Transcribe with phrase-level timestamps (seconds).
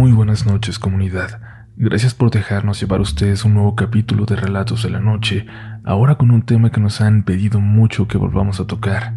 [0.00, 1.42] Muy buenas noches comunidad.
[1.76, 5.44] Gracias por dejarnos llevar ustedes un nuevo capítulo de Relatos de la Noche,
[5.84, 9.12] ahora con un tema que nos han pedido mucho que volvamos a tocar,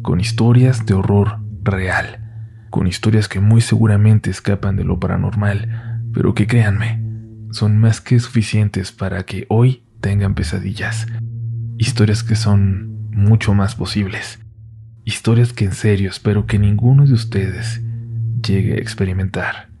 [0.00, 2.18] con historias de horror real,
[2.70, 7.02] con historias que muy seguramente escapan de lo paranormal, pero que créanme,
[7.50, 11.08] son más que suficientes para que hoy tengan pesadillas.
[11.76, 14.40] Historias que son mucho más posibles.
[15.04, 17.82] Historias que en serio espero que ninguno de ustedes
[18.40, 19.71] llegue a experimentar.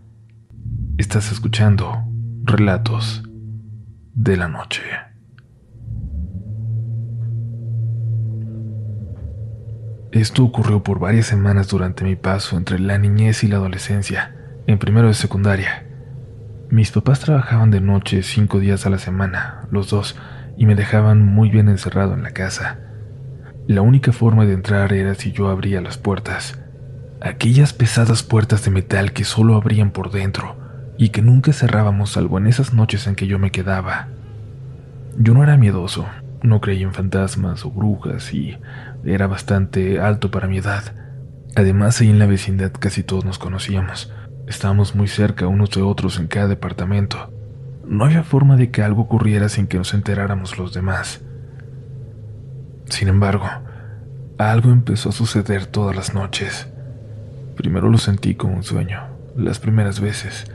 [0.98, 2.04] Estás escuchando
[2.44, 3.22] Relatos
[4.12, 4.82] de la Noche.
[10.12, 14.78] Esto ocurrió por varias semanas durante mi paso entre la niñez y la adolescencia, en
[14.78, 15.86] primero de secundaria.
[16.68, 20.14] Mis papás trabajaban de noche cinco días a la semana, los dos,
[20.58, 22.80] y me dejaban muy bien encerrado en la casa.
[23.66, 26.62] La única forma de entrar era si yo abría las puertas,
[27.22, 30.61] aquellas pesadas puertas de metal que solo abrían por dentro
[30.96, 34.08] y que nunca cerrábamos salvo en esas noches en que yo me quedaba.
[35.18, 36.06] Yo no era miedoso,
[36.42, 38.58] no creía en fantasmas o brujas y
[39.04, 40.82] era bastante alto para mi edad.
[41.54, 44.12] Además, ahí en la vecindad casi todos nos conocíamos.
[44.46, 47.32] Estábamos muy cerca unos de otros en cada departamento.
[47.86, 51.20] No había forma de que algo ocurriera sin que nos enteráramos los demás.
[52.86, 53.48] Sin embargo,
[54.38, 56.68] algo empezó a suceder todas las noches.
[57.56, 59.00] Primero lo sentí como un sueño,
[59.36, 60.51] las primeras veces.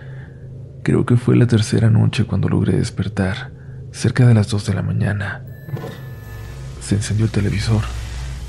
[0.88, 3.52] Creo que fue la tercera noche cuando logré despertar,
[3.92, 5.44] cerca de las dos de la mañana.
[6.80, 7.82] Se encendió el televisor,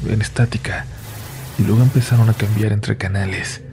[0.09, 0.87] en estática,
[1.59, 3.65] y luego empezaron a cambiar entre canales.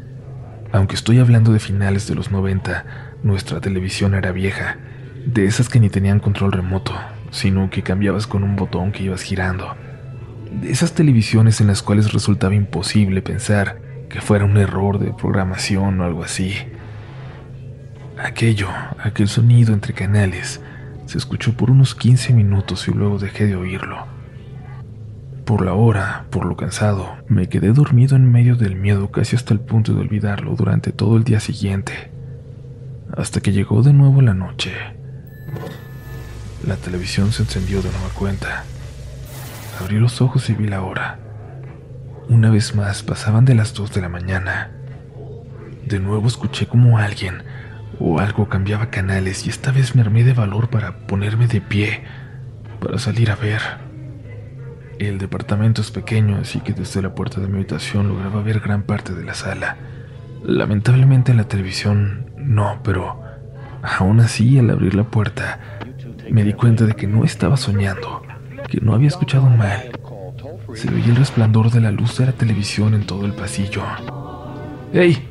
[0.72, 2.86] Aunque estoy hablando de finales de los 90,
[3.22, 4.78] nuestra televisión era vieja,
[5.28, 6.96] de esas que ni tenían control remoto,
[7.30, 9.76] sino que cambiabas con un botón que ibas girando.
[10.60, 16.02] De esas televisiones en las cuales resultaba imposible pensar que fuera un error de programación
[16.02, 16.56] o algo así.
[18.18, 20.62] Aquello, aquel sonido entre canales,
[21.06, 24.08] se escuchó por unos 15 minutos y luego dejé de oírlo.
[25.44, 29.54] Por la hora, por lo cansado, me quedé dormido en medio del miedo casi hasta
[29.54, 32.10] el punto de olvidarlo durante todo el día siguiente,
[33.16, 34.72] hasta que llegó de nuevo la noche.
[36.66, 38.64] La televisión se encendió de nueva cuenta.
[39.82, 41.20] Abrí los ojos y vi la hora.
[42.30, 44.72] Una vez más pasaban de las dos de la mañana.
[45.86, 47.44] De nuevo escuché como alguien
[48.00, 52.04] o algo cambiaba canales y esta vez me armé de valor para ponerme de pie,
[52.80, 53.62] para salir a ver.
[55.00, 58.84] El departamento es pequeño, así que desde la puerta de mi habitación lograba ver gran
[58.84, 59.78] parte de la sala.
[60.44, 63.22] Lamentablemente en la televisión no, pero
[63.82, 65.60] aún así al abrir la puerta
[66.30, 68.24] me di cuenta de que no estaba soñando,
[68.70, 69.92] que no había escuchado mal.
[70.74, 73.84] Se veía el resplandor de la luz de la televisión en todo el pasillo.
[74.94, 75.30] ¡Ey!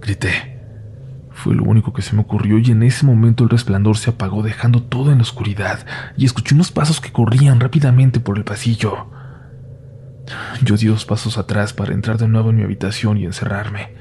[0.00, 0.53] Grité.
[1.44, 4.42] Fue lo único que se me ocurrió y en ese momento el resplandor se apagó
[4.42, 5.84] dejando todo en la oscuridad
[6.16, 9.10] y escuché unos pasos que corrían rápidamente por el pasillo.
[10.62, 13.92] Yo di dos pasos atrás para entrar de nuevo en mi habitación y encerrarme.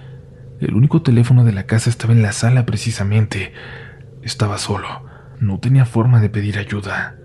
[0.62, 3.52] El único teléfono de la casa estaba en la sala precisamente.
[4.22, 4.88] Estaba solo.
[5.42, 7.18] No tenía forma de pedir ayuda.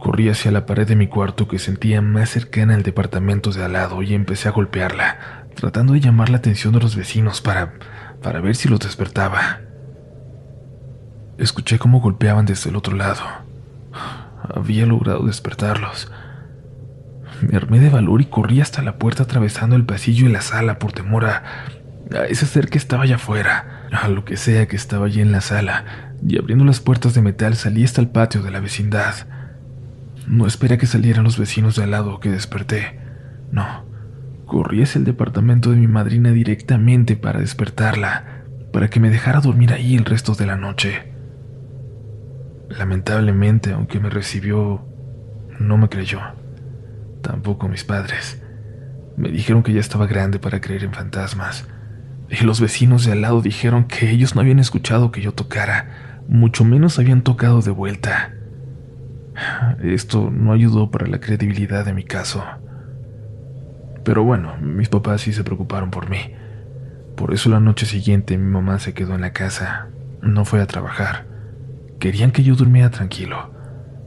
[0.00, 3.74] Corrí hacia la pared de mi cuarto que sentía más cercana al departamento de al
[3.74, 7.74] lado y empecé a golpearla, tratando de llamar la atención de los vecinos para
[8.22, 9.60] para ver si los despertaba.
[11.38, 13.22] Escuché cómo golpeaban desde el otro lado.
[14.54, 16.10] Había logrado despertarlos.
[17.42, 20.78] Me armé de valor y corrí hasta la puerta atravesando el pasillo y la sala
[20.78, 21.44] por temor a,
[22.12, 25.30] a ese ser que estaba allá afuera, a lo que sea que estaba allí en
[25.30, 29.14] la sala, y abriendo las puertas de metal salí hasta el patio de la vecindad.
[30.26, 32.98] No esperé que salieran los vecinos de al lado que desperté.
[33.52, 33.84] No,
[34.48, 39.74] Corrí hacia el departamento de mi madrina directamente para despertarla, para que me dejara dormir
[39.74, 41.12] ahí el resto de la noche.
[42.70, 44.86] Lamentablemente, aunque me recibió,
[45.60, 46.20] no me creyó.
[47.20, 48.42] Tampoco mis padres.
[49.18, 51.68] Me dijeron que ya estaba grande para creer en fantasmas.
[52.30, 56.22] Y los vecinos de al lado dijeron que ellos no habían escuchado que yo tocara,
[56.26, 58.32] mucho menos habían tocado de vuelta.
[59.82, 62.42] Esto no ayudó para la credibilidad de mi caso.
[64.08, 66.32] Pero bueno, mis papás sí se preocuparon por mí.
[67.14, 69.88] Por eso la noche siguiente mi mamá se quedó en la casa.
[70.22, 71.26] No fue a trabajar.
[72.00, 73.50] Querían que yo durmiera tranquilo,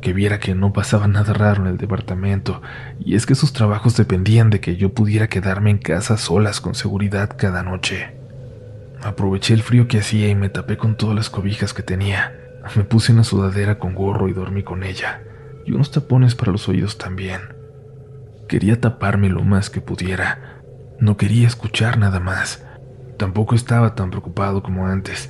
[0.01, 2.63] que viera que no pasaba nada raro en el departamento,
[2.99, 6.73] y es que sus trabajos dependían de que yo pudiera quedarme en casa solas con
[6.73, 8.15] seguridad cada noche.
[9.03, 12.33] Aproveché el frío que hacía y me tapé con todas las cobijas que tenía.
[12.75, 15.21] Me puse una sudadera con gorro y dormí con ella,
[15.63, 17.60] y unos tapones para los oídos también.
[18.51, 20.59] Quería taparme lo más que pudiera.
[20.99, 22.65] No quería escuchar nada más.
[23.15, 25.29] tampoco estaba tan preocupado como antes.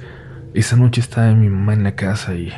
[0.55, 2.51] Esa noche estaba mi mamá en la casa y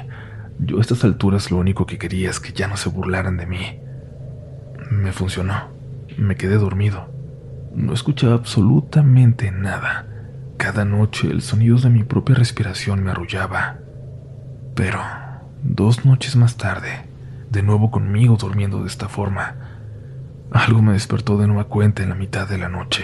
[0.60, 3.45] yo a estas alturas lo único que quería es que ya no se burlaran de
[3.45, 3.81] mí.
[4.89, 5.68] Me funcionó.
[6.18, 7.10] Me quedé dormido.
[7.75, 10.06] No escuchaba absolutamente nada.
[10.56, 13.80] Cada noche el sonido de mi propia respiración me arrullaba.
[14.75, 15.01] Pero,
[15.62, 17.06] dos noches más tarde,
[17.50, 19.73] de nuevo conmigo durmiendo de esta forma,
[20.54, 23.04] algo me despertó de nueva cuenta en la mitad de la noche.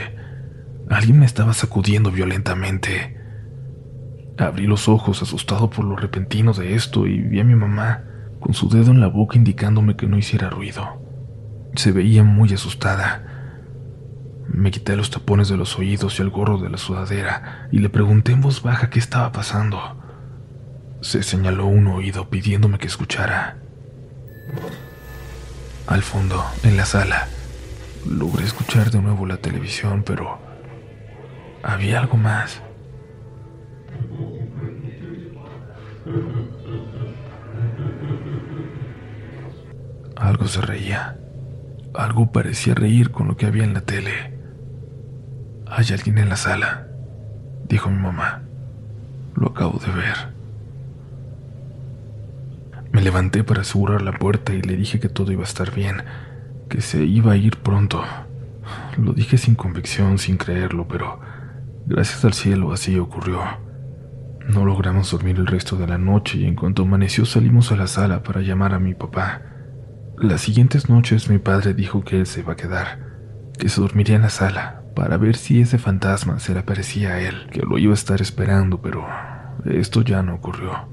[0.87, 3.17] Alguien me estaba sacudiendo violentamente.
[4.37, 8.03] Abrí los ojos asustado por lo repentino de esto y vi a mi mamá
[8.39, 11.01] con su dedo en la boca indicándome que no hiciera ruido.
[11.73, 13.25] Se veía muy asustada.
[14.47, 17.89] Me quité los tapones de los oídos y el gorro de la sudadera y le
[17.89, 19.97] pregunté en voz baja qué estaba pasando.
[21.01, 23.57] Se señaló un oído pidiéndome que escuchara.
[25.87, 27.27] Al fondo, en la sala,
[28.05, 30.39] logré escuchar de nuevo la televisión, pero
[31.63, 32.61] había algo más.
[40.15, 41.17] Algo se reía.
[41.93, 44.37] Algo parecía reír con lo que había en la tele.
[45.65, 46.87] Hay alguien en la sala,
[47.67, 48.43] dijo mi mamá.
[49.35, 50.39] Lo acabo de ver.
[52.91, 56.03] Me levanté para asegurar la puerta y le dije que todo iba a estar bien,
[56.69, 58.03] que se iba a ir pronto.
[58.97, 61.19] Lo dije sin convicción, sin creerlo, pero
[61.85, 63.41] gracias al cielo así ocurrió.
[64.47, 67.87] No logramos dormir el resto de la noche y en cuanto amaneció salimos a la
[67.87, 69.41] sala para llamar a mi papá.
[70.17, 72.99] Las siguientes noches mi padre dijo que él se iba a quedar,
[73.57, 77.21] que se dormiría en la sala para ver si ese fantasma se le aparecía a
[77.21, 79.05] él, que lo iba a estar esperando, pero
[79.65, 80.89] esto ya no ocurrió.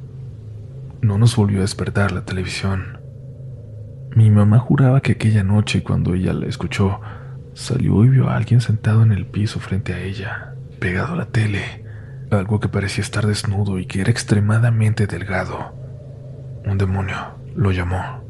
[1.00, 3.00] No nos volvió a despertar la televisión.
[4.16, 7.02] Mi mamá juraba que aquella noche, cuando ella la escuchó,
[7.52, 11.26] salió y vio a alguien sentado en el piso frente a ella, pegado a la
[11.26, 11.84] tele
[12.30, 15.74] algo que parecía estar desnudo y que era extremadamente delgado.
[16.64, 17.14] Un demonio
[17.54, 18.24] lo llamó.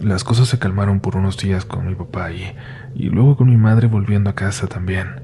[0.00, 2.56] Las cosas se calmaron por unos días con mi papá y,
[2.94, 5.22] y luego con mi madre volviendo a casa también.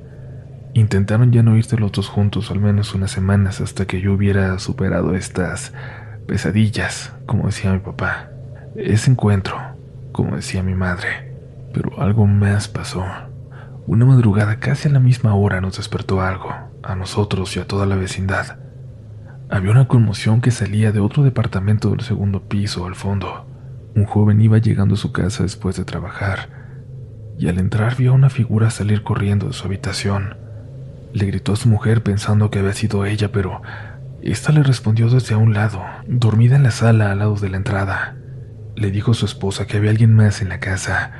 [0.74, 4.58] Intentaron ya no irse los dos juntos al menos unas semanas hasta que yo hubiera
[4.58, 5.72] superado estas
[6.26, 8.33] pesadillas, como decía mi papá.
[8.76, 9.56] Ese encuentro,
[10.12, 11.32] como decía mi madre.
[11.72, 13.04] Pero algo más pasó.
[13.86, 16.50] Una madrugada casi a la misma hora nos despertó algo
[16.82, 18.58] a nosotros y a toda la vecindad.
[19.48, 23.46] Había una conmoción que salía de otro departamento del segundo piso al fondo.
[23.94, 26.48] Un joven iba llegando a su casa después de trabajar
[27.38, 30.36] y al entrar vio a una figura salir corriendo de su habitación.
[31.12, 33.62] Le gritó a su mujer pensando que había sido ella, pero
[34.22, 37.56] ésta le respondió desde a un lado, dormida en la sala al lado de la
[37.56, 38.16] entrada.
[38.76, 41.12] Le dijo a su esposa que había alguien más en la casa,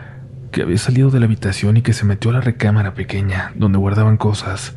[0.50, 3.78] que había salido de la habitación y que se metió a la recámara pequeña donde
[3.78, 4.76] guardaban cosas.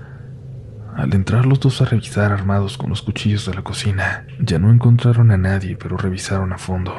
[0.95, 4.71] Al entrar los dos a revisar armados con los cuchillos de la cocina, ya no
[4.71, 6.93] encontraron a nadie, pero revisaron a fondo.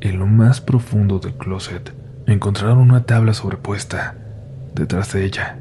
[0.00, 1.94] En lo más profundo del closet,
[2.26, 4.16] encontraron una tabla sobrepuesta.
[4.74, 5.58] Detrás de ella,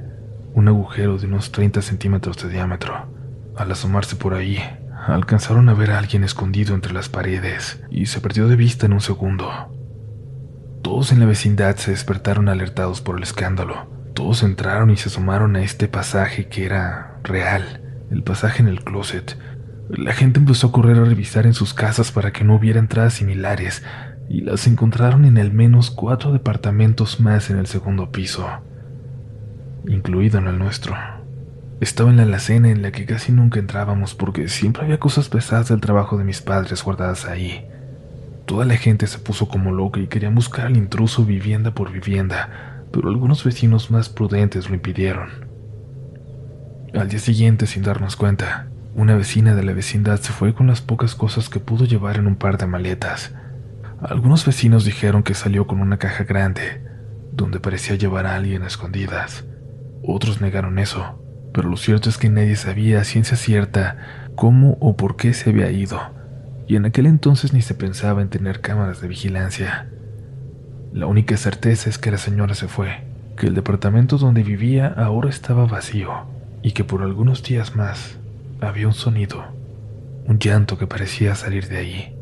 [0.56, 3.08] un agujero de unos 30 centímetros de diámetro.
[3.56, 4.60] Al asomarse por ahí,
[5.14, 8.94] alcanzaron a ver a alguien escondido entre las paredes y se perdió de vista en
[8.94, 9.50] un segundo.
[10.82, 13.88] Todos en la vecindad se despertaron alertados por el escándalo.
[14.14, 17.82] Todos entraron y se asomaron a este pasaje que era real,
[18.12, 19.38] el pasaje en el closet.
[19.90, 23.16] La gente empezó a correr a revisar en sus casas para que no hubiera entradas
[23.16, 23.84] similares
[24.30, 28.48] y las encontraron en al menos cuatro departamentos más en el segundo piso,
[29.88, 30.96] incluido en el nuestro.
[31.82, 35.68] Estaba en la alacena en la que casi nunca entrábamos porque siempre había cosas pesadas
[35.68, 37.68] del trabajo de mis padres guardadas ahí.
[38.46, 42.84] Toda la gente se puso como loca y querían buscar al intruso vivienda por vivienda,
[42.92, 45.30] pero algunos vecinos más prudentes lo impidieron.
[46.94, 50.80] Al día siguiente, sin darnos cuenta, una vecina de la vecindad se fue con las
[50.80, 53.34] pocas cosas que pudo llevar en un par de maletas.
[54.00, 56.82] Algunos vecinos dijeron que salió con una caja grande,
[57.34, 59.44] donde parecía llevar a alguien a escondidas.
[60.04, 61.20] Otros negaron eso,
[61.56, 63.96] pero lo cierto es que nadie sabía a ciencia cierta
[64.36, 66.02] cómo o por qué se había ido,
[66.68, 69.88] y en aquel entonces ni se pensaba en tener cámaras de vigilancia.
[70.92, 73.06] La única certeza es que la señora se fue,
[73.38, 76.26] que el departamento donde vivía ahora estaba vacío
[76.62, 78.18] y que por algunos días más
[78.60, 79.46] había un sonido,
[80.26, 82.15] un llanto que parecía salir de allí.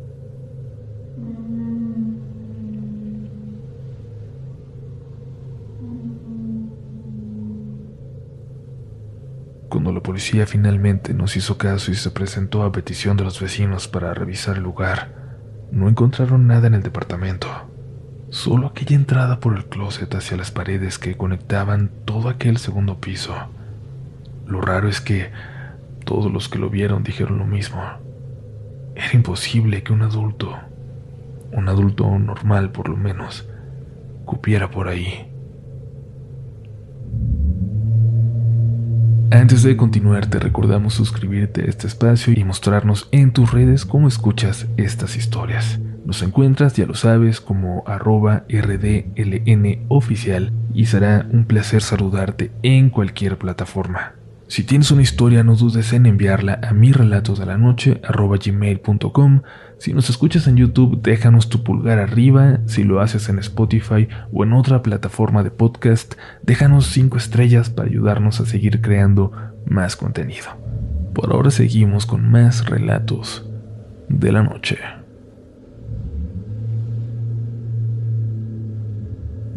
[10.04, 14.58] Policía finalmente nos hizo caso y se presentó a petición de los vecinos para revisar
[14.58, 15.14] el lugar,
[15.72, 17.48] no encontraron nada en el departamento,
[18.28, 23.34] solo aquella entrada por el closet hacia las paredes que conectaban todo aquel segundo piso
[24.46, 25.32] Lo raro es que
[26.04, 27.82] todos los que lo vieron dijeron lo mismo.
[28.94, 30.54] Era imposible que un adulto,
[31.50, 33.48] un adulto normal por lo menos,
[34.26, 35.33] cupiera por ahí.
[39.34, 44.06] Antes de continuar, te recordamos suscribirte a este espacio y mostrarnos en tus redes cómo
[44.06, 45.80] escuchas estas historias.
[46.04, 52.90] Nos encuentras, ya lo sabes, como arroba rdln oficial y será un placer saludarte en
[52.90, 54.14] cualquier plataforma.
[54.54, 59.42] Si tienes una historia, no dudes en enviarla a mi relato de la noche gmail.com.
[59.78, 62.60] Si nos escuchas en YouTube, déjanos tu pulgar arriba.
[62.66, 67.88] Si lo haces en Spotify o en otra plataforma de podcast, déjanos 5 estrellas para
[67.88, 69.32] ayudarnos a seguir creando
[69.66, 70.46] más contenido.
[71.14, 73.50] Por ahora seguimos con más relatos
[74.08, 74.78] de la noche.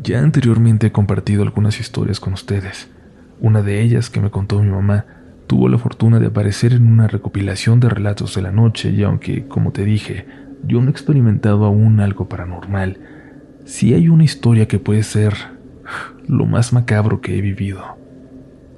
[0.01, 2.89] Ya anteriormente he compartido algunas historias con ustedes.
[3.39, 5.05] Una de ellas que me contó mi mamá
[5.47, 9.47] tuvo la fortuna de aparecer en una recopilación de relatos de la noche y aunque,
[9.47, 10.25] como te dije,
[10.67, 12.99] yo no he experimentado aún algo paranormal,
[13.65, 15.35] sí hay una historia que puede ser
[16.27, 17.97] lo más macabro que he vivido.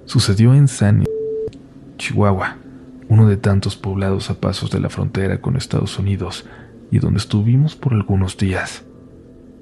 [0.05, 1.05] Sucedió en San
[1.97, 2.57] Chihuahua,
[3.07, 6.47] uno de tantos poblados a pasos de la frontera con Estados Unidos
[6.91, 8.83] y donde estuvimos por algunos días.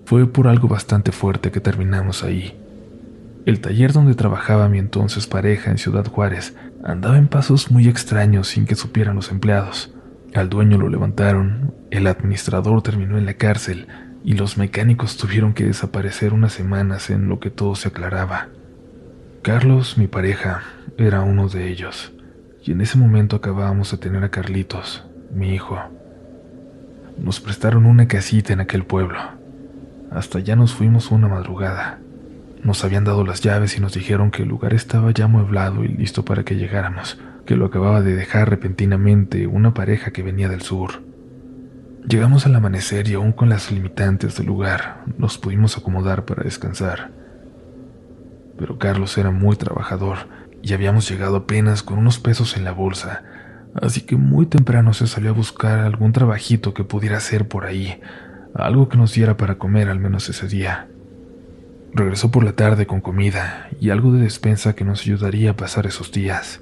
[0.05, 2.57] Fue por algo bastante fuerte que terminamos ahí.
[3.47, 8.49] El taller donde trabajaba mi entonces pareja en Ciudad Juárez andaba en pasos muy extraños
[8.49, 9.95] sin que supieran los empleados.
[10.35, 13.87] Al dueño lo levantaron, el administrador terminó en la cárcel
[14.25, 18.49] y los mecánicos tuvieron que desaparecer unas semanas en lo que todo se aclaraba.
[19.43, 20.63] Carlos, mi pareja,
[20.97, 22.11] era uno de ellos,
[22.65, 25.79] y en ese momento acabábamos de tener a Carlitos, mi hijo.
[27.17, 29.19] Nos prestaron una casita en aquel pueblo.
[30.11, 32.01] Hasta allá nos fuimos una madrugada.
[32.63, 35.89] Nos habían dado las llaves y nos dijeron que el lugar estaba ya amueblado y
[35.89, 40.61] listo para que llegáramos, que lo acababa de dejar repentinamente una pareja que venía del
[40.61, 41.03] sur.
[42.07, 47.11] Llegamos al amanecer y aún con las limitantes del lugar nos pudimos acomodar para descansar.
[48.57, 50.17] Pero Carlos era muy trabajador
[50.61, 53.23] y habíamos llegado apenas con unos pesos en la bolsa,
[53.81, 57.99] así que muy temprano se salió a buscar algún trabajito que pudiera hacer por ahí,
[58.55, 60.87] algo que nos diera para comer al menos ese día.
[61.93, 65.87] Regresó por la tarde con comida y algo de despensa que nos ayudaría a pasar
[65.87, 66.61] esos días.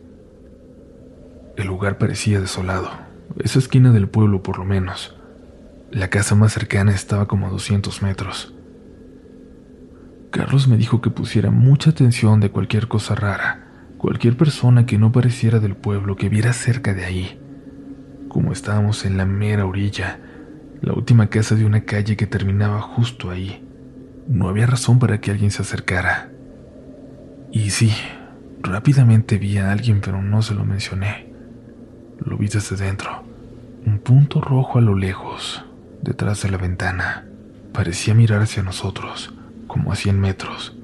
[1.57, 2.91] El lugar parecía desolado,
[3.43, 5.15] esa esquina del pueblo por lo menos.
[5.91, 8.53] La casa más cercana estaba como a 200 metros.
[10.31, 13.67] Carlos me dijo que pusiera mucha atención de cualquier cosa rara,
[13.97, 17.39] cualquier persona que no pareciera del pueblo que viera cerca de ahí.
[18.27, 20.19] Como estábamos en la mera orilla,
[20.81, 23.64] la última casa de una calle que terminaba justo ahí.
[24.27, 26.31] No había razón para que alguien se acercara.
[27.51, 27.91] Y sí,
[28.61, 31.31] rápidamente vi a alguien, pero no se lo mencioné.
[32.19, 33.23] Lo vi desde dentro.
[33.85, 35.63] Un punto rojo a lo lejos,
[36.01, 37.25] detrás de la ventana.
[37.71, 39.33] Parecía mirar hacia nosotros,
[39.67, 40.75] como a 100 metros,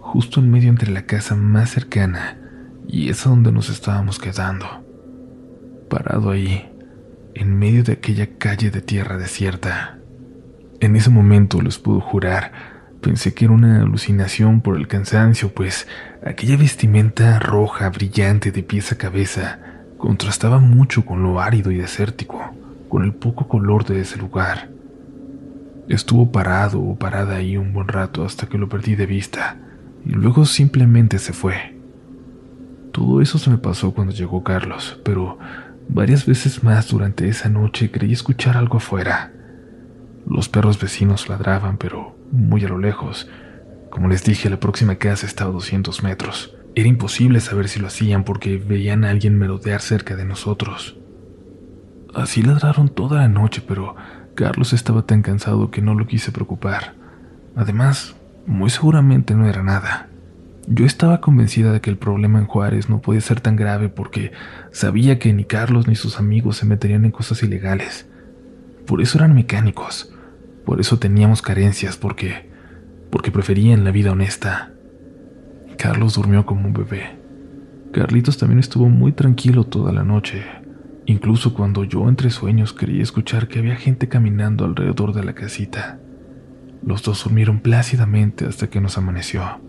[0.00, 2.38] justo en medio entre la casa más cercana
[2.88, 4.66] y esa donde nos estábamos quedando.
[5.90, 6.70] Parado ahí,
[7.34, 9.98] en medio de aquella calle de tierra desierta.
[10.80, 12.75] En ese momento les puedo jurar
[13.06, 15.86] Pensé que era una alucinación por el cansancio, pues
[16.24, 19.60] aquella vestimenta roja, brillante de pies a cabeza,
[19.96, 22.42] contrastaba mucho con lo árido y desértico,
[22.88, 24.70] con el poco color de ese lugar.
[25.88, 29.56] Estuvo parado o parada ahí un buen rato hasta que lo perdí de vista,
[30.04, 31.76] y luego simplemente se fue.
[32.90, 35.38] Todo eso se me pasó cuando llegó Carlos, pero
[35.88, 39.30] varias veces más durante esa noche creí escuchar algo afuera.
[40.28, 43.28] Los perros vecinos ladraban, pero muy a lo lejos.
[43.90, 46.54] Como les dije, la próxima casa estaba a 200 metros.
[46.74, 50.98] Era imposible saber si lo hacían porque veían a alguien merodear cerca de nosotros.
[52.14, 53.96] Así ladraron toda la noche, pero
[54.34, 56.94] Carlos estaba tan cansado que no lo quise preocupar.
[57.54, 58.16] Además,
[58.46, 60.08] muy seguramente no era nada.
[60.68, 64.32] Yo estaba convencida de que el problema en Juárez no podía ser tan grave porque
[64.72, 68.08] sabía que ni Carlos ni sus amigos se meterían en cosas ilegales.
[68.84, 70.12] Por eso eran mecánicos.
[70.66, 72.54] Por eso teníamos carencias, porque
[73.10, 74.72] porque preferían la vida honesta.
[75.78, 77.16] Carlos durmió como un bebé.
[77.92, 80.44] Carlitos también estuvo muy tranquilo toda la noche,
[81.06, 85.98] incluso cuando yo entre sueños quería escuchar que había gente caminando alrededor de la casita.
[86.84, 89.60] Los dos durmieron plácidamente hasta que nos amaneció.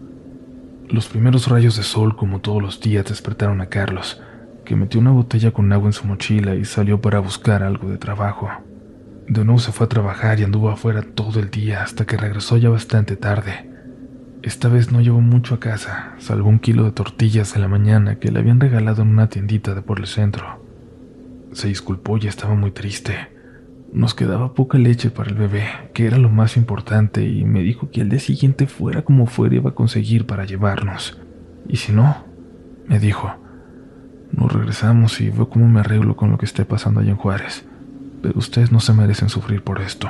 [0.89, 4.21] Los primeros rayos de sol, como todos los días, despertaron a Carlos,
[4.65, 7.97] que metió una botella con agua en su mochila y salió para buscar algo de
[7.97, 8.49] trabajo.
[9.27, 12.55] De nuevo se fue a trabajar y anduvo afuera todo el día hasta que regresó
[12.55, 13.69] ya bastante tarde.
[14.41, 18.19] Esta vez no llevó mucho a casa, salvo un kilo de tortillas en la mañana
[18.19, 20.63] que le habían regalado en una tiendita de por el centro.
[21.51, 23.15] Se disculpó y estaba muy triste.
[23.91, 27.89] Nos quedaba poca leche para el bebé, que era lo más importante, y me dijo
[27.91, 31.19] que al día siguiente fuera como fuera iba a conseguir para llevarnos.
[31.67, 32.23] Y si no,
[32.87, 33.33] me dijo,
[34.31, 37.65] nos regresamos y veo cómo me arreglo con lo que esté pasando allá en Juárez,
[38.21, 40.09] pero ustedes no se merecen sufrir por esto.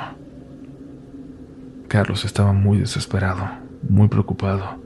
[1.88, 3.48] Carlos estaba muy desesperado,
[3.88, 4.82] muy preocupado.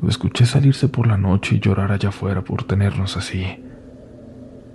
[0.00, 3.62] Lo escuché salirse por la noche y llorar allá afuera por tenernos así.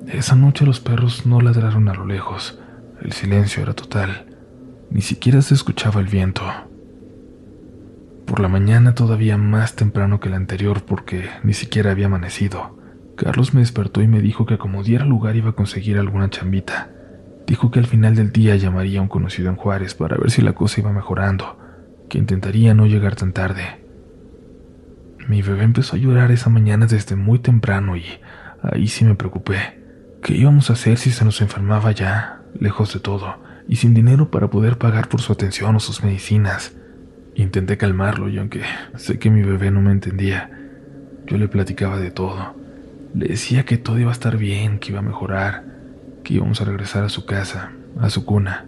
[0.08, 2.60] Esa noche los perros no ladraron a lo lejos.
[3.02, 4.26] El silencio era total.
[4.90, 6.44] Ni siquiera se escuchaba el viento.
[8.26, 12.78] Por la mañana todavía más temprano que la anterior porque ni siquiera había amanecido.
[13.16, 16.90] Carlos me despertó y me dijo que como diera lugar iba a conseguir alguna chambita.
[17.50, 20.44] Dijo que al final del día llamaría a un conocido en Juárez para ver si
[20.44, 21.58] la cosa iba mejorando,
[22.08, 23.64] que intentaría no llegar tan tarde.
[25.28, 28.06] Mi bebé empezó a llorar esa mañana desde muy temprano y
[28.62, 29.82] ahí sí me preocupé.
[30.22, 33.38] ¿Qué íbamos a hacer si se nos enfermaba ya, lejos de todo,
[33.68, 36.78] y sin dinero para poder pagar por su atención o sus medicinas?
[37.34, 38.62] Intenté calmarlo y aunque
[38.96, 40.52] sé que mi bebé no me entendía,
[41.26, 42.54] yo le platicaba de todo.
[43.16, 45.79] Le decía que todo iba a estar bien, que iba a mejorar,
[46.24, 48.66] que íbamos a regresar a su casa, a su cuna.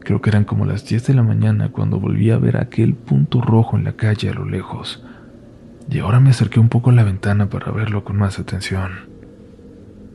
[0.00, 3.40] Creo que eran como las 10 de la mañana cuando volví a ver aquel punto
[3.40, 5.02] rojo en la calle a lo lejos,
[5.90, 9.12] y ahora me acerqué un poco a la ventana para verlo con más atención.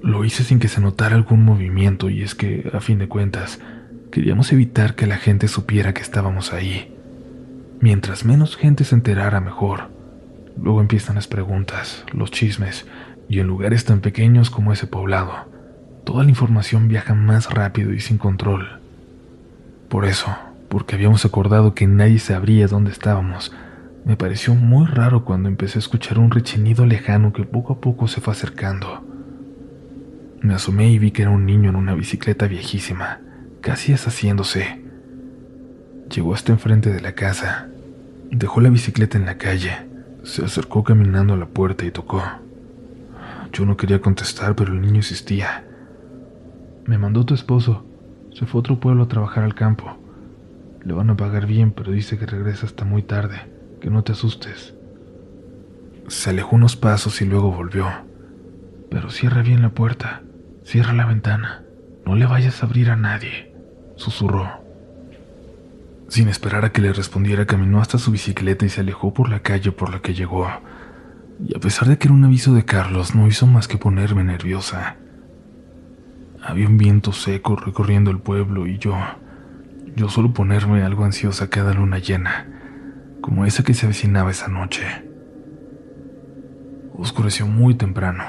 [0.01, 3.59] Lo hice sin que se notara algún movimiento y es que, a fin de cuentas,
[4.11, 6.95] queríamos evitar que la gente supiera que estábamos ahí.
[7.81, 9.89] Mientras menos gente se enterara, mejor.
[10.61, 12.85] Luego empiezan las preguntas, los chismes,
[13.29, 15.31] y en lugares tan pequeños como ese poblado,
[16.03, 18.79] toda la información viaja más rápido y sin control.
[19.87, 20.35] Por eso,
[20.67, 23.53] porque habíamos acordado que nadie sabría dónde estábamos,
[24.05, 28.07] me pareció muy raro cuando empecé a escuchar un rechinido lejano que poco a poco
[28.07, 29.03] se fue acercando.
[30.41, 33.19] Me asomé y vi que era un niño en una bicicleta viejísima,
[33.61, 34.81] casi deshaciéndose.
[36.09, 37.67] Llegó hasta enfrente de la casa,
[38.31, 39.73] dejó la bicicleta en la calle,
[40.23, 42.23] se acercó caminando a la puerta y tocó.
[43.51, 45.65] Yo no quería contestar, pero el niño insistía.
[46.85, 47.85] Me mandó tu esposo.
[48.33, 49.97] Se fue a otro pueblo a trabajar al campo.
[50.83, 53.41] Le van a pagar bien, pero dice que regresa hasta muy tarde.
[53.81, 54.73] Que no te asustes.
[56.07, 57.87] Se alejó unos pasos y luego volvió.
[58.89, 60.21] Pero cierra bien la puerta.
[60.63, 61.63] Cierra la ventana.
[62.05, 63.53] No le vayas a abrir a nadie.
[63.95, 64.47] Susurró.
[66.07, 69.41] Sin esperar a que le respondiera, caminó hasta su bicicleta y se alejó por la
[69.41, 70.47] calle por la que llegó
[71.45, 74.23] y a pesar de que era un aviso de Carlos, no hizo más que ponerme
[74.23, 74.97] nerviosa.
[76.43, 78.95] Había un viento seco recorriendo el pueblo y yo,
[79.95, 82.47] yo solo ponerme algo ansiosa cada luna llena,
[83.21, 84.83] como esa que se avecinaba esa noche.
[86.93, 88.23] Oscureció muy temprano.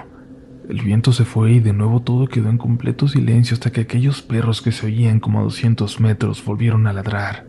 [0.69, 4.23] El viento se fue y de nuevo todo quedó en completo silencio hasta que aquellos
[4.23, 7.47] perros que se oían como a 200 metros volvieron a ladrar.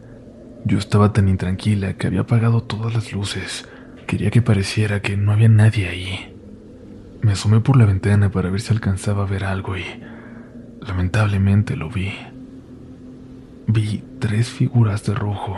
[0.65, 3.67] Yo estaba tan intranquila que había apagado todas las luces
[4.12, 6.36] Quería que pareciera que no había nadie ahí.
[7.21, 9.86] Me asomé por la ventana para ver si alcanzaba a ver algo y
[10.86, 12.12] lamentablemente lo vi.
[13.67, 15.56] Vi tres figuras de rojo,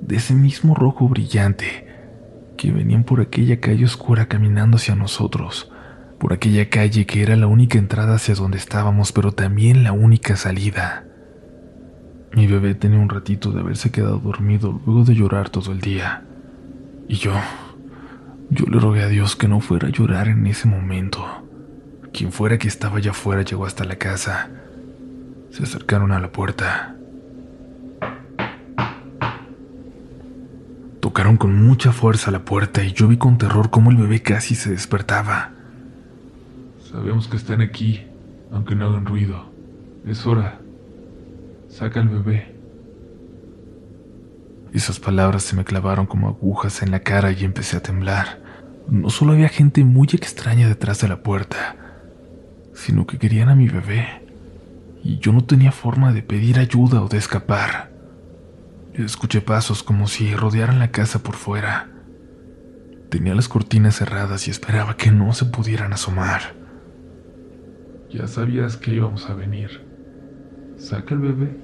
[0.00, 1.86] de ese mismo rojo brillante,
[2.56, 5.70] que venían por aquella calle oscura caminando hacia nosotros,
[6.18, 10.36] por aquella calle que era la única entrada hacia donde estábamos, pero también la única
[10.36, 11.04] salida.
[12.32, 16.22] Mi bebé tenía un ratito de haberse quedado dormido luego de llorar todo el día,
[17.06, 17.34] y yo
[18.52, 21.24] yo le rogué a Dios que no fuera a llorar en ese momento.
[22.12, 24.50] Quien fuera que estaba allá afuera llegó hasta la casa.
[25.50, 26.94] Se acercaron a la puerta.
[31.00, 34.54] Tocaron con mucha fuerza la puerta y yo vi con terror cómo el bebé casi
[34.54, 35.52] se despertaba.
[36.90, 38.02] Sabemos que están aquí,
[38.52, 39.50] aunque no hagan ruido.
[40.06, 40.60] Es hora.
[41.70, 42.54] Saca al bebé.
[44.74, 48.41] Esas palabras se me clavaron como agujas en la cara y empecé a temblar.
[48.88, 51.76] No solo había gente muy extraña detrás de la puerta,
[52.74, 54.22] sino que querían a mi bebé,
[55.02, 57.92] y yo no tenía forma de pedir ayuda o de escapar.
[58.94, 61.88] Escuché pasos como si rodearan la casa por fuera.
[63.08, 66.54] Tenía las cortinas cerradas y esperaba que no se pudieran asomar.
[68.10, 69.86] Ya sabías que íbamos a venir.
[70.76, 71.56] Saca al bebé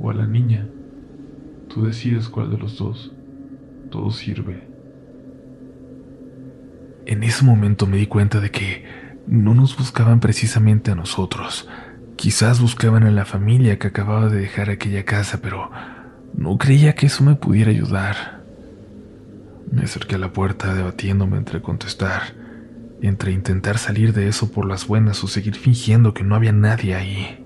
[0.00, 0.68] o a la niña.
[1.68, 3.12] Tú decides cuál de los dos.
[3.90, 4.67] Todo sirve.
[7.08, 8.84] En ese momento me di cuenta de que
[9.26, 11.66] no nos buscaban precisamente a nosotros.
[12.16, 15.70] Quizás buscaban a la familia que acababa de dejar aquella casa, pero
[16.34, 18.42] no creía que eso me pudiera ayudar.
[19.72, 22.34] Me acerqué a la puerta debatiéndome entre contestar,
[23.00, 26.94] entre intentar salir de eso por las buenas o seguir fingiendo que no había nadie
[26.94, 27.42] ahí.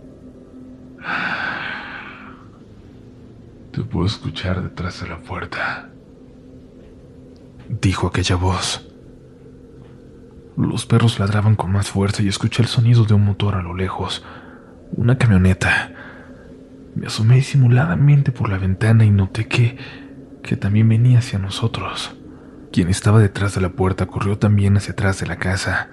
[3.70, 5.88] Te puedo escuchar detrás de la puerta,
[7.80, 8.88] dijo aquella voz.
[10.56, 13.74] Los perros ladraban con más fuerza y escuché el sonido de un motor a lo
[13.74, 14.22] lejos.
[14.94, 15.92] Una camioneta.
[16.94, 19.78] Me asomé disimuladamente por la ventana y noté que,
[20.42, 22.14] que también venía hacia nosotros.
[22.70, 25.88] Quien estaba detrás de la puerta corrió también hacia atrás de la casa.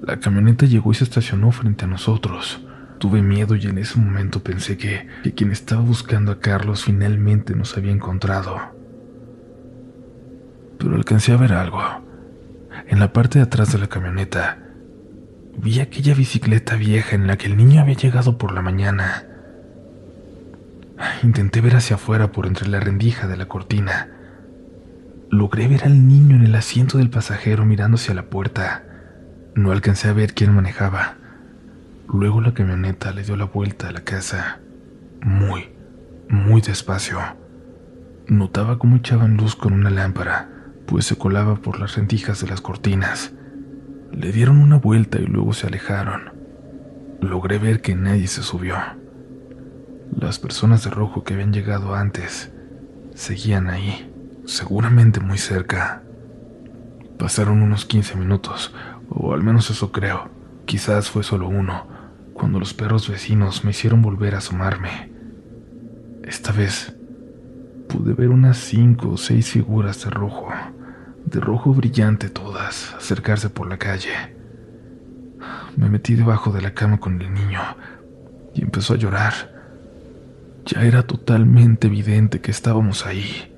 [0.00, 2.64] La camioneta llegó y se estacionó frente a nosotros.
[2.98, 7.56] Tuve miedo y en ese momento pensé que, que quien estaba buscando a Carlos finalmente
[7.56, 8.58] nos había encontrado.
[10.78, 12.11] Pero alcancé a ver algo.
[12.92, 14.58] En la parte de atrás de la camioneta,
[15.56, 19.24] vi aquella bicicleta vieja en la que el niño había llegado por la mañana.
[21.22, 24.10] Intenté ver hacia afuera por entre la rendija de la cortina.
[25.30, 28.84] Logré ver al niño en el asiento del pasajero mirando hacia la puerta.
[29.54, 31.14] No alcancé a ver quién manejaba.
[32.12, 34.60] Luego la camioneta le dio la vuelta a la casa,
[35.22, 35.70] muy,
[36.28, 37.20] muy despacio.
[38.26, 40.50] Notaba cómo echaban luz con una lámpara,
[40.86, 43.32] pues se colaba por las rendijas de las cortinas.
[44.12, 46.32] Le dieron una vuelta y luego se alejaron.
[47.20, 48.76] Logré ver que nadie se subió.
[50.18, 52.52] Las personas de rojo que habían llegado antes
[53.14, 54.12] seguían ahí,
[54.44, 56.02] seguramente muy cerca.
[57.18, 58.74] Pasaron unos 15 minutos,
[59.08, 60.30] o al menos eso creo.
[60.66, 61.86] Quizás fue solo uno,
[62.34, 65.12] cuando los perros vecinos me hicieron volver a asomarme.
[66.24, 66.96] Esta vez
[67.92, 70.48] pude ver unas cinco o seis figuras de rojo,
[71.26, 74.34] de rojo brillante todas, acercarse por la calle.
[75.76, 77.60] Me metí debajo de la cama con el niño
[78.54, 79.34] y empezó a llorar.
[80.64, 83.54] Ya era totalmente evidente que estábamos ahí.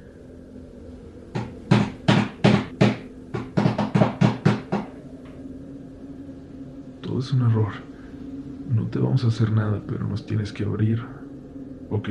[7.03, 7.73] Todo es un error.
[8.75, 11.05] No te vamos a hacer nada, pero nos tienes que abrir.
[11.91, 12.09] ¿Ok?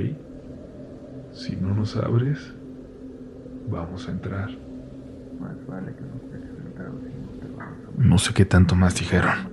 [1.33, 2.53] Si no nos abres,
[3.69, 4.49] vamos a entrar.
[7.97, 9.51] No sé qué tanto más dijeron.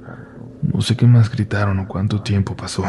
[0.63, 2.85] No sé qué más gritaron o cuánto tiempo pasó.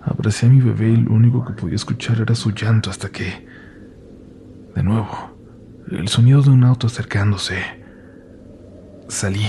[0.00, 3.46] Abracé a mi bebé y lo único que podía escuchar era su llanto hasta que...
[4.74, 5.36] De nuevo,
[5.90, 7.58] el sonido de un auto acercándose.
[9.08, 9.46] Salí,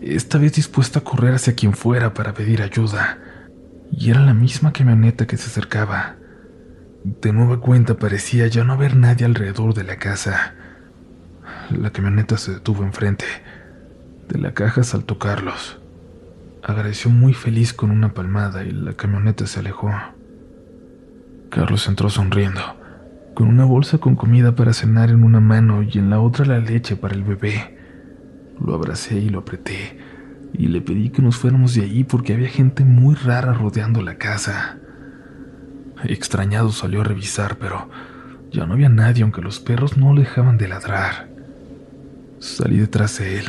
[0.00, 3.18] esta vez dispuesta a correr hacia quien fuera para pedir ayuda.
[3.92, 6.16] Y era la misma camioneta que se acercaba.
[7.06, 10.54] De nueva cuenta parecía ya no haber nadie alrededor de la casa.
[11.70, 13.24] La camioneta se detuvo enfrente.
[14.28, 15.78] De la caja saltó Carlos.
[16.64, 19.92] Agradeció muy feliz con una palmada y la camioneta se alejó.
[21.48, 22.60] Carlos entró sonriendo,
[23.34, 26.58] con una bolsa con comida para cenar en una mano y en la otra la
[26.58, 27.78] leche para el bebé.
[28.60, 29.96] Lo abracé y lo apreté,
[30.54, 34.16] y le pedí que nos fuéramos de allí porque había gente muy rara rodeando la
[34.16, 34.80] casa.
[36.04, 37.88] Extrañado salió a revisar, pero
[38.50, 41.28] ya no había nadie, aunque los perros no dejaban de ladrar.
[42.38, 43.46] Salí detrás de él.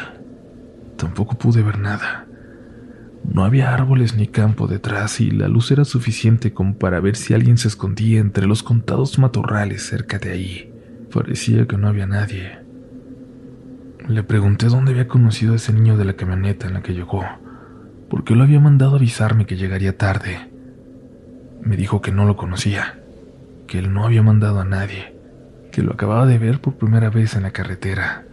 [0.97, 2.25] Tampoco pude ver nada.
[3.23, 7.33] No había árboles ni campo detrás y la luz era suficiente como para ver si
[7.33, 10.73] alguien se escondía entre los contados matorrales cerca de ahí.
[11.13, 12.59] Parecía que no había nadie.
[14.07, 17.25] Le pregunté dónde había conocido a ese niño de la camioneta en la que llegó,
[18.09, 20.49] porque lo había mandado avisarme que llegaría tarde.
[21.61, 22.99] Me dijo que no lo conocía,
[23.67, 25.15] que él no había mandado a nadie,
[25.71, 28.25] que lo acababa de ver por primera vez en la carretera.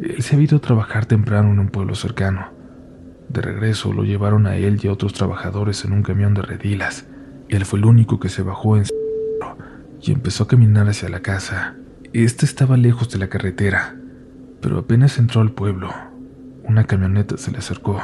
[0.00, 2.62] Él se había ido a trabajar temprano en un pueblo cercano
[3.32, 7.06] de regreso lo llevaron a él y a otros trabajadores en un camión de redilas.
[7.48, 8.84] Él fue el único que se bajó en
[10.02, 11.76] y empezó a caminar hacia la casa.
[12.12, 13.96] Este estaba lejos de la carretera,
[14.60, 15.90] pero apenas entró al pueblo,
[16.64, 18.00] una camioneta se le acercó.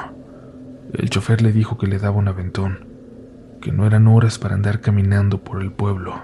[0.94, 2.86] El chofer le dijo que le daba un aventón,
[3.60, 6.20] que no eran horas para andar caminando por el pueblo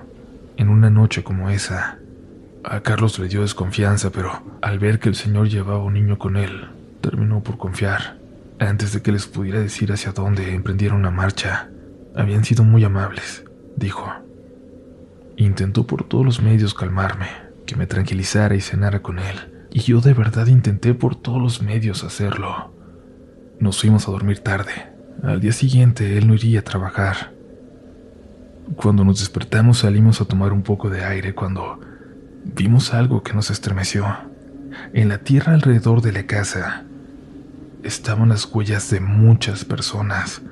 [0.56, 1.98] en una noche como esa.
[2.64, 6.36] A Carlos le dio desconfianza, pero al ver que el señor llevaba un niño con
[6.36, 6.68] él,
[7.00, 8.18] terminó por confiar.
[8.58, 11.68] Antes de que les pudiera decir hacia dónde emprendieron la marcha,
[12.16, 13.44] habían sido muy amables,
[13.76, 14.10] dijo.
[15.36, 17.26] Intentó por todos los medios calmarme,
[17.66, 21.62] que me tranquilizara y cenara con él, y yo de verdad intenté por todos los
[21.62, 22.72] medios hacerlo.
[23.58, 24.93] Nos fuimos a dormir tarde.
[25.22, 27.32] Al día siguiente él no iría a trabajar.
[28.76, 31.80] Cuando nos despertamos salimos a tomar un poco de aire cuando
[32.44, 34.06] vimos algo que nos estremeció.
[34.92, 36.84] En la tierra alrededor de la casa
[37.82, 40.42] estaban las huellas de muchas personas,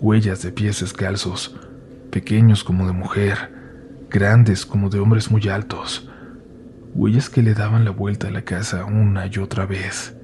[0.00, 1.54] huellas de pies descalzos,
[2.10, 3.52] pequeños como de mujer,
[4.10, 6.08] grandes como de hombres muy altos,
[6.94, 10.16] huellas que le daban la vuelta a la casa una y otra vez.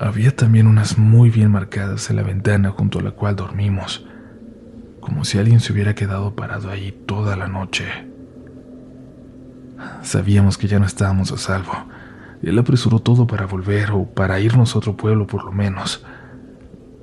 [0.00, 4.06] Había también unas muy bien marcadas en la ventana junto a la cual dormimos,
[5.00, 7.86] como si alguien se hubiera quedado parado ahí toda la noche.
[10.02, 11.72] Sabíamos que ya no estábamos a salvo.
[12.42, 16.04] Él apresuró todo para volver o para irnos a otro pueblo por lo menos.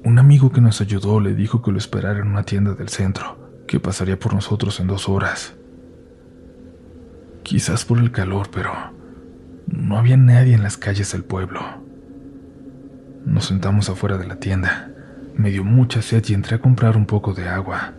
[0.06, 3.38] Un amigo que nos ayudó le dijo que lo esperara en una tienda del centro,
[3.68, 5.54] que pasaría por nosotros en dos horas.
[7.44, 8.72] Quizás por el calor, pero
[9.68, 11.85] no había nadie en las calles del pueblo.
[13.26, 14.92] Nos sentamos afuera de la tienda.
[15.36, 17.94] Me dio mucha sed y entré a comprar un poco de agua.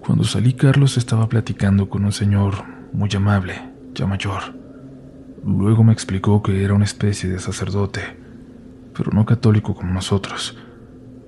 [0.00, 2.54] Cuando salí, Carlos estaba platicando con un señor
[2.92, 3.54] muy amable,
[3.94, 4.54] ya mayor.
[5.44, 8.00] Luego me explicó que era una especie de sacerdote,
[8.96, 10.56] pero no católico como nosotros,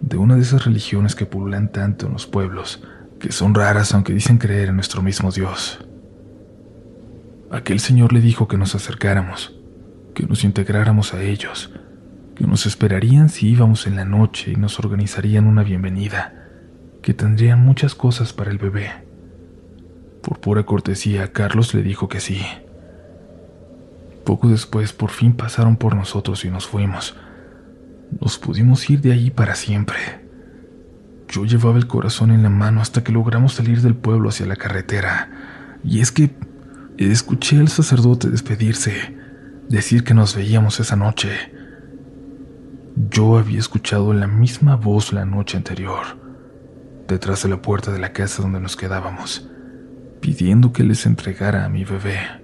[0.01, 2.81] de una de esas religiones que pululan tanto en los pueblos,
[3.19, 5.85] que son raras aunque dicen creer en nuestro mismo Dios.
[7.51, 9.59] Aquel señor le dijo que nos acercáramos,
[10.15, 11.73] que nos integráramos a ellos,
[12.35, 16.49] que nos esperarían si íbamos en la noche y nos organizarían una bienvenida,
[17.03, 18.91] que tendrían muchas cosas para el bebé.
[20.23, 22.41] Por pura cortesía, Carlos le dijo que sí.
[24.25, 27.17] Poco después, por fin pasaron por nosotros y nos fuimos.
[28.21, 29.99] Nos pudimos ir de allí para siempre.
[31.29, 34.57] Yo llevaba el corazón en la mano hasta que logramos salir del pueblo hacia la
[34.57, 35.31] carretera.
[35.85, 36.35] Y es que
[36.97, 39.17] Escuché al sacerdote despedirse,
[39.69, 41.31] decir que nos veíamos esa noche.
[42.97, 46.05] Yo había escuchado la misma voz la noche anterior,
[47.09, 49.49] detrás de la puerta de la casa donde nos quedábamos,
[50.21, 52.44] pidiendo que les entregara a mi bebé.